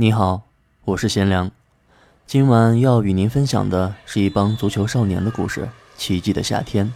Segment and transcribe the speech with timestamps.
[0.00, 0.44] 你好，
[0.86, 1.50] 我是贤良。
[2.26, 6.86] 今晚要与您分享的是一帮足球少年的故事，《奇迹的夏天》。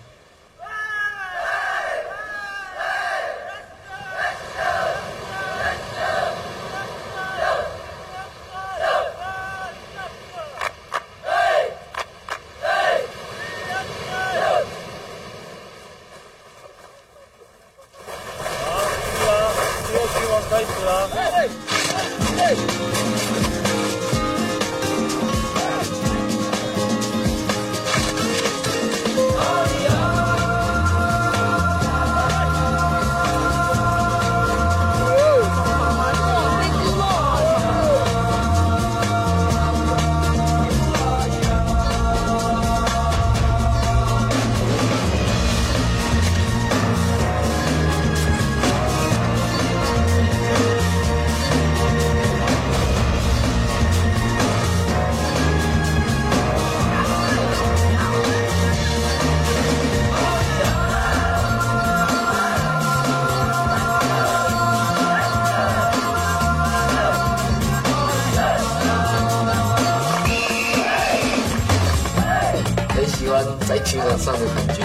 [73.66, 74.82] 在球场上的感觉，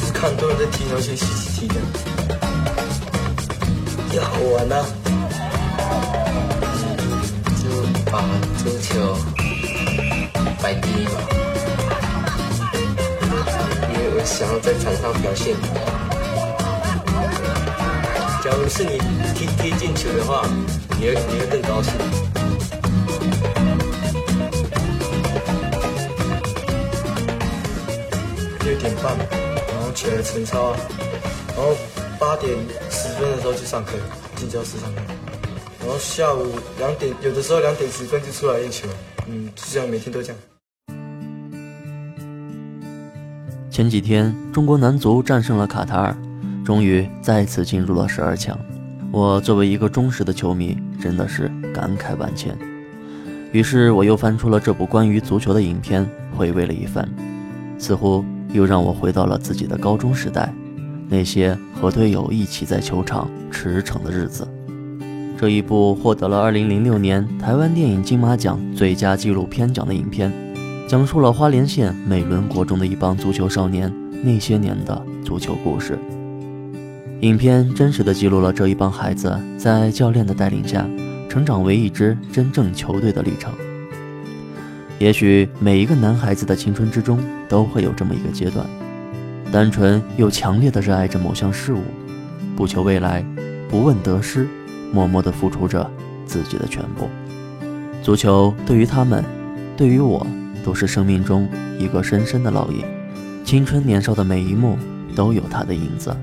[0.00, 1.24] 就是看多人在踢，而且一起
[1.60, 1.74] 踢的，
[4.12, 4.84] 也好玩呐。
[7.56, 7.64] 就
[8.10, 8.22] 把
[8.58, 9.16] 足球
[10.62, 11.12] 摆第一嘛，
[13.88, 15.56] 因为我想要在场上表现。
[18.44, 18.98] 假如是你
[19.34, 20.46] 踢踢进球的话，
[20.98, 21.92] 你会你会更高兴。
[28.70, 30.76] 六点半，然后起来晨操，
[31.48, 31.74] 然后
[32.20, 32.56] 八点
[32.88, 33.94] 十分的时候去上课，
[34.36, 35.00] 进教室上课，
[35.80, 38.86] 然后下午两点，有的时候两点十分就出来练球，
[39.26, 40.36] 嗯，就这样每天都这样。
[43.72, 46.16] 前几天，中国男足战胜了卡塔尔，
[46.64, 48.56] 终于再次进入了十二强。
[49.10, 52.56] 我作为一个忠实的球迷，真的是感慨万千。
[53.50, 57.08] 于是我又翻出了这部关于足球的影片，回味了一番，
[57.76, 58.24] 似乎。
[58.52, 60.52] 又让我回到了自己的高中时代，
[61.08, 64.46] 那些和队友一起在球场驰骋的日子。
[65.38, 70.30] 这一部获得了2006年台湾电影金马奖最佳纪录片奖的影片，
[70.86, 73.90] 讲述了花莲县美伦国中的一帮足球少年
[74.22, 75.98] 那些年的足球故事。
[77.20, 80.86] 影片真实的记录了这一帮孩子在教练的带领下，
[81.28, 83.52] 成长为一支真正球队的历程。
[85.00, 87.18] 也许每一个男孩子的青春之中
[87.48, 88.66] 都会有这么一个阶段，
[89.50, 91.80] 单纯又强烈的热爱着某项事物，
[92.54, 93.24] 不求未来，
[93.70, 94.46] 不问得失，
[94.92, 95.90] 默默地付出着
[96.26, 97.08] 自己的全部。
[98.02, 99.24] 足球对于他们，
[99.74, 100.26] 对于我，
[100.62, 102.84] 都是生命中一个深深的烙印。
[103.42, 104.76] 青春年少的每一幕
[105.16, 106.14] 都有它的影子。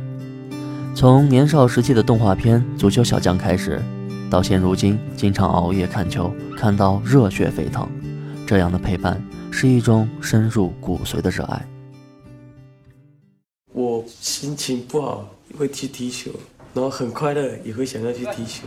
[0.94, 3.82] 从年少时期的动画片《足球小将》开始，
[4.30, 7.90] 到现如今经常熬夜看球，看到热血沸腾。
[8.48, 9.22] 这样的陪伴
[9.52, 11.68] 是一种深入骨髓的热爱。
[13.74, 16.32] 我心情不好会去踢球，
[16.74, 18.66] 然后很快乐也会想要去踢球。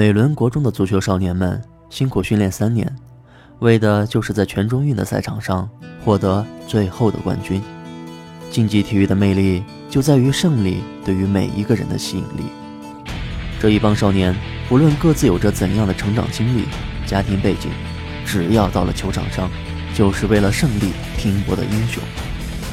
[0.00, 1.60] 美伦国中的足球少年们
[1.90, 2.90] 辛苦训练三年，
[3.58, 5.68] 为的就是在全中运的赛场上
[6.02, 7.60] 获得最后的冠军。
[8.50, 12.44] 竞技体育的魅力就在于胜利对于每一个人的吸引力。
[13.60, 14.34] 这一帮少年，
[14.70, 16.64] 不论各自有着怎样的成长经历、
[17.04, 17.70] 家庭背景，
[18.24, 19.50] 只要到了球场上，
[19.94, 22.02] 就是为了胜利拼搏的英雄。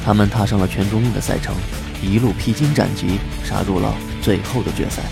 [0.02, 1.54] 他们踏上了全中运的赛程，
[2.02, 5.02] 一路披荆斩棘，杀入了最后的决赛。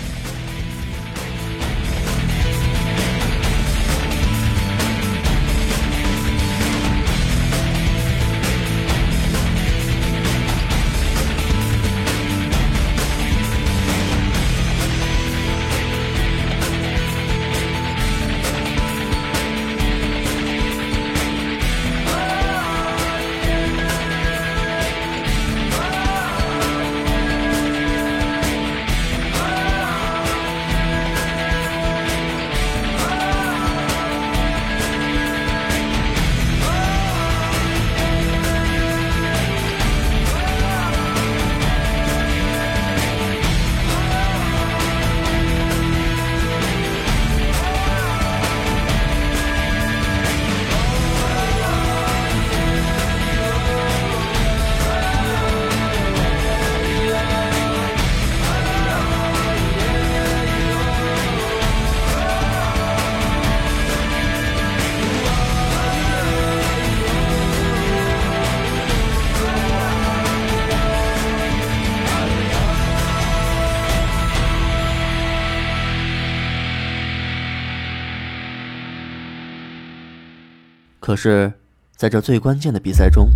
[81.07, 81.53] 可是，
[81.95, 83.29] 在这最关键的比赛中，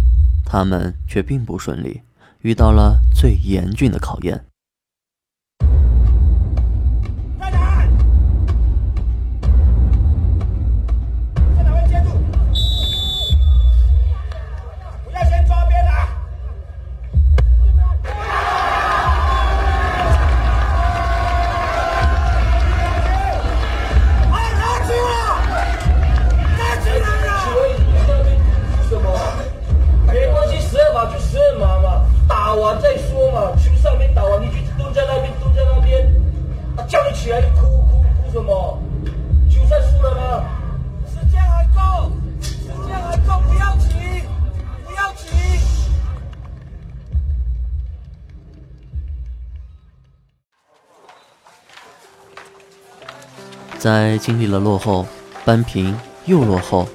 [0.46, 2.02] 他们却并不顺利，
[2.42, 4.44] 遇到了最严峻的考验。
[53.92, 55.06] 在经历了落后、
[55.44, 55.94] 扳平
[56.24, 56.88] 又落后、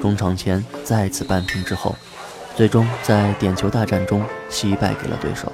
[0.00, 1.94] 中场前再次扳平之后，
[2.56, 5.52] 最终在点球大战中惜败给了对手。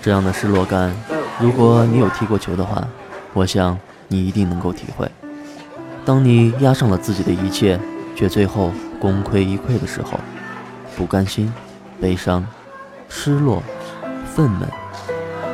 [0.00, 0.94] 这样的失落感，
[1.40, 2.86] 如果你有踢过球的话，
[3.34, 3.76] 我想
[4.06, 5.10] 你一定能够体会。
[6.04, 7.76] 当你压上了自己的一切，
[8.14, 8.70] 却最后
[9.00, 10.20] 功亏一篑的时候，
[10.96, 11.52] 不甘心、
[12.00, 12.46] 悲伤、
[13.08, 13.64] 失落、
[14.32, 14.68] 愤懑，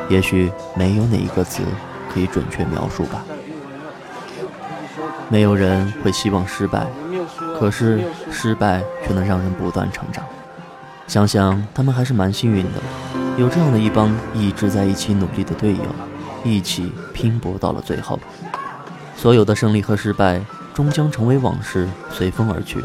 [0.07, 1.63] 也许没有哪一个词
[2.13, 3.25] 可以准确描述吧。
[5.29, 6.85] 没有人会希望失败，
[7.59, 8.01] 可是
[8.31, 10.23] 失败却能让人不断成长。
[11.07, 12.81] 想想他们还是蛮幸运的，
[13.37, 15.85] 有这样的一帮一直在一起努力的队友，
[16.43, 18.19] 一起拼搏到了最后。
[19.15, 20.41] 所有的胜利和失败
[20.73, 22.83] 终将成为往事，随风而去。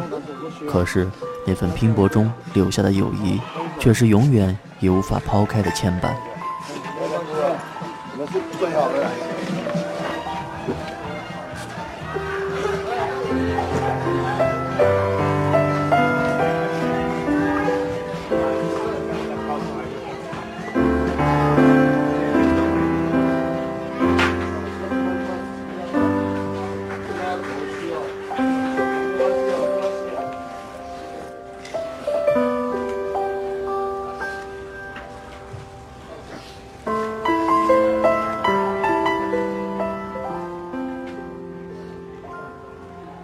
[0.68, 1.08] 可是
[1.46, 3.40] 那份拼搏中留下的友谊，
[3.78, 6.10] 却是永远也无法抛开的牵绊。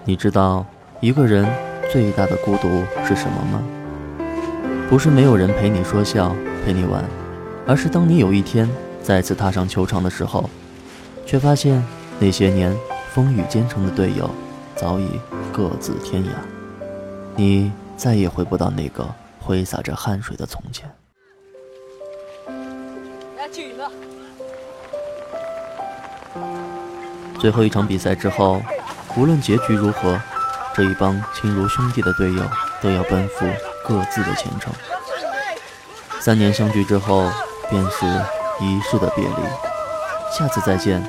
[0.09, 0.65] 你知道
[1.01, 1.45] 一个人
[1.91, 3.61] 最大的孤独是什么吗？
[4.89, 6.33] 不是没有人陪你说笑、
[6.65, 7.05] 陪你玩，
[7.67, 8.71] 而是当你有一天
[9.03, 10.49] 再次踏上球场的时候，
[11.27, 11.85] 却发现
[12.21, 12.73] 那些年
[13.13, 14.31] 风雨兼程的队友
[14.77, 15.09] 早已
[15.53, 16.29] 各自天涯，
[17.35, 19.05] 你再也回不到那个
[19.41, 20.89] 挥洒着汗水的从前。
[27.41, 28.63] 最后一场比赛之后。
[29.17, 30.21] 无论结局如何，
[30.75, 32.43] 这一帮亲如兄弟的队友
[32.83, 33.47] 都要奔赴
[33.83, 34.71] 各自的前程。
[36.21, 37.31] 三年相聚之后，
[37.71, 38.05] 便是
[38.61, 40.37] 一世的别离。
[40.37, 41.03] 下次再见，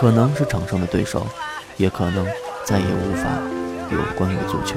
[0.00, 1.26] 可能是场上的对手，
[1.76, 2.24] 也可能
[2.64, 3.24] 再也无法
[3.90, 4.76] 有关于足球。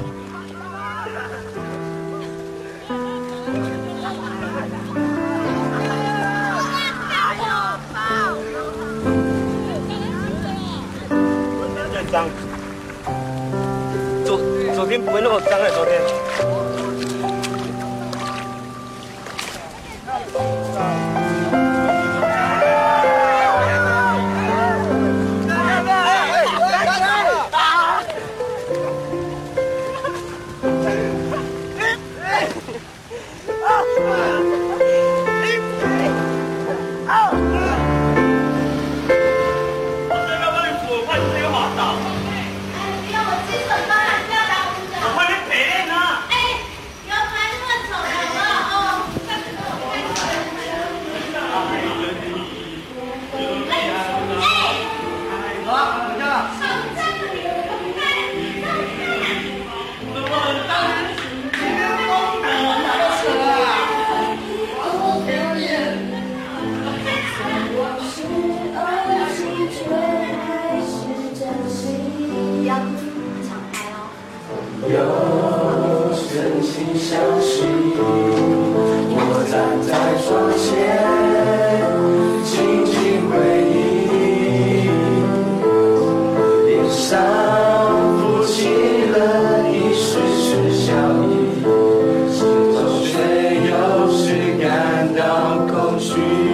[14.94, 16.23] 天不会那么脏的，昨天。
[95.98, 96.53] 寻需要。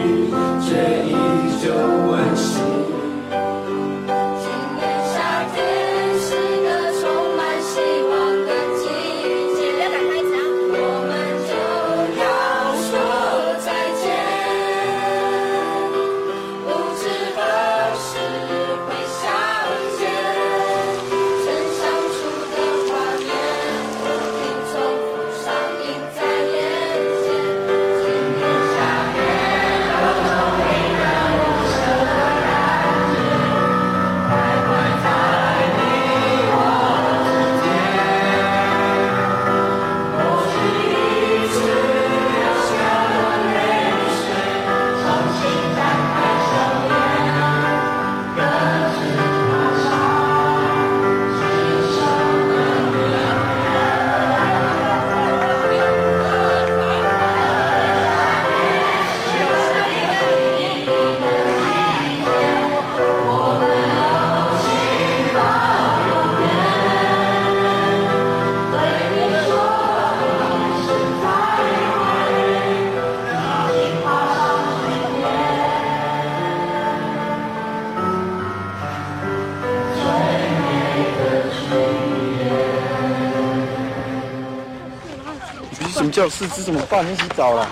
[86.20, 87.02] 觉四肢怎么办？
[87.04, 87.66] 你洗澡了，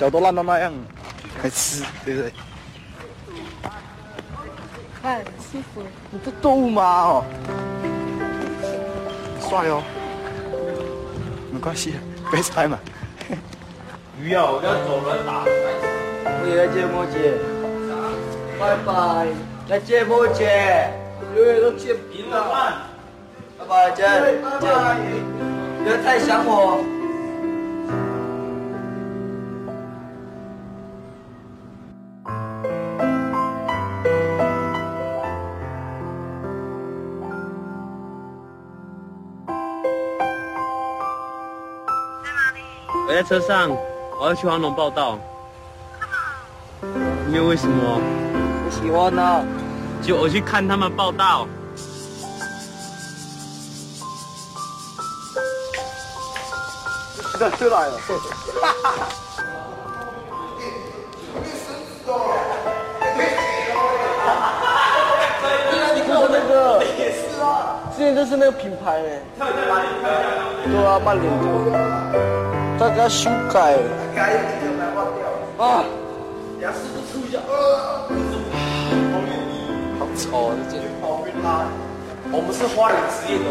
[0.00, 0.72] 脚都烂到那样，
[1.42, 2.32] 还吃，对不对？
[5.02, 5.82] 看，舒服。
[6.10, 6.82] 你不逗吗？
[6.82, 7.24] 哦，
[9.38, 9.82] 帅哦，
[11.52, 11.96] 没关系，
[12.30, 12.78] 别猜嘛。
[14.18, 15.44] 鱼啊，我要走了打。
[15.44, 17.36] 我也来接摩姐，
[18.58, 19.26] 拜拜，
[19.68, 20.88] 来接摩姐，
[21.34, 22.80] 六月都见平了，
[23.58, 24.02] 拜拜，姐，
[24.58, 24.72] 姐，
[25.84, 26.82] 不要太想我。
[43.14, 43.70] 我在车上，
[44.18, 45.16] 我要去黄龙报道。
[47.28, 48.00] 因为为什么？
[48.66, 49.44] 我喜欢呢。
[50.02, 51.46] 就我去看他们报道。
[57.38, 57.94] 这出来了。
[65.94, 66.82] 你看我那个，
[67.96, 69.22] 之前就是那个品牌嘞。
[69.38, 69.46] 对
[70.84, 70.98] 啊，
[72.78, 72.78] 曼联的。
[72.78, 73.78] 他给他修改。
[75.56, 75.84] 啊！
[76.58, 77.38] 两师傅出一下。
[77.38, 77.42] 啊
[79.98, 80.50] 好丑啊！
[80.68, 80.82] 这件。
[82.32, 83.46] 我们是花莲职业龙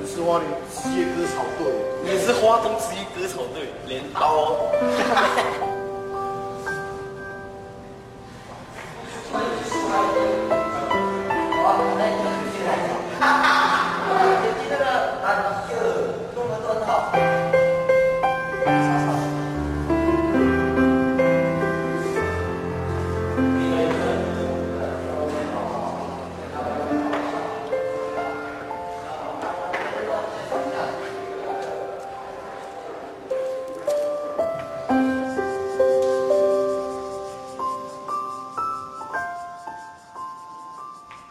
[0.00, 1.60] 你是花莲职业割草队。
[2.02, 4.18] 你是花东职业割草队，镰刀。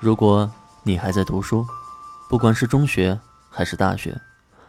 [0.06, 0.48] 如果
[0.84, 1.66] 你还在读书，
[2.30, 3.20] 不管是中学
[3.50, 4.16] 还是大学，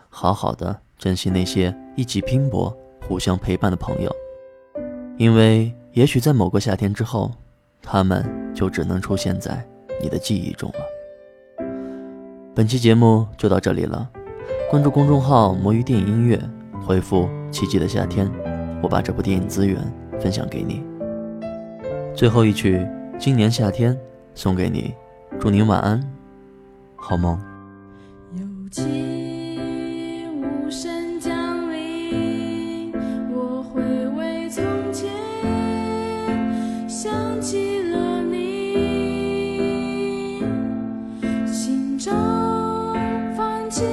[0.09, 2.75] 好好的珍惜那些一起拼搏、
[3.07, 4.11] 互相陪伴的朋友，
[5.19, 7.31] 因为也许在某个夏天之后，
[7.83, 8.25] 他们
[8.55, 9.63] 就只能出现在
[10.01, 11.67] 你的记忆中了。
[12.55, 14.09] 本期节目就到这里了，
[14.71, 16.41] 关注公众号“魔芋电影音乐”，
[16.83, 18.27] 回复“奇迹的夏天”，
[18.83, 19.77] 我把这部电影资源
[20.19, 20.83] 分享给你。
[22.15, 22.79] 最后一曲
[23.19, 23.95] 《今年夏天》
[24.35, 24.95] 送给你。
[25.39, 26.03] 祝您晚安，
[26.97, 27.39] 好梦。
[28.33, 32.93] 有情无声降临，
[33.31, 35.13] 我回味从前，
[36.89, 38.79] 想起了你，
[41.47, 42.13] 心中
[43.37, 43.85] 泛起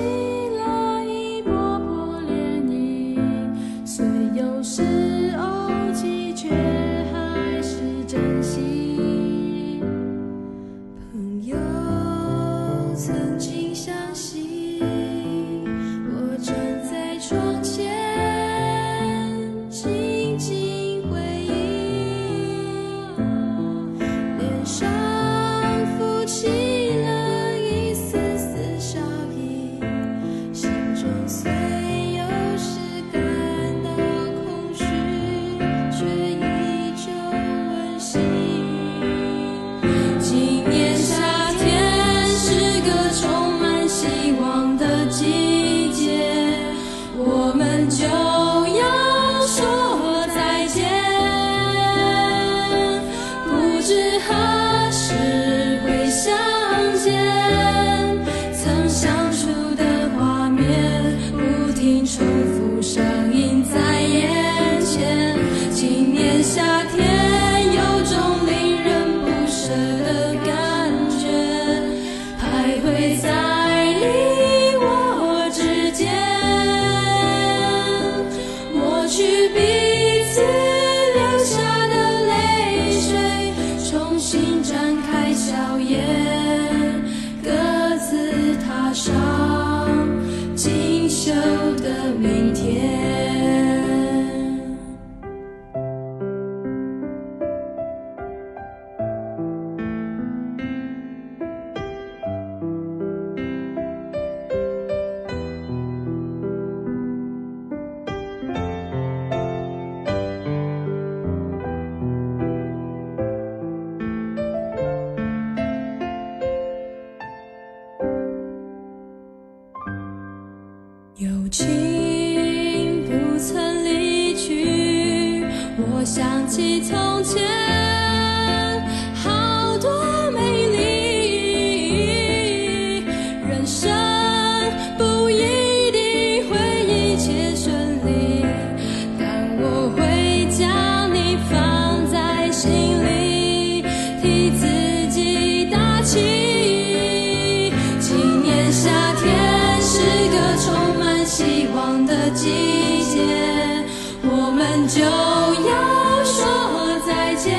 [154.87, 157.57] 就要说再见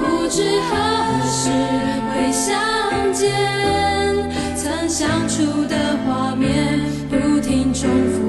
[0.00, 0.76] 不知何
[1.26, 1.50] 时
[2.08, 3.28] 会相见
[4.56, 8.27] 曾相处的画面不停重复